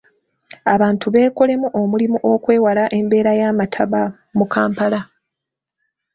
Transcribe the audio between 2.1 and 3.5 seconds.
okwewala embeera